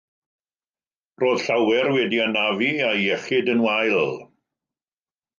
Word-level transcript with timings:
Roedd 1.23 1.43
llawer 1.47 1.89
wedi 1.95 2.17
eu 2.19 2.23
hanafu 2.23 2.69
a'u 2.87 2.95
hiechyd 3.01 3.51
yn 3.53 3.61
wael. 3.67 4.09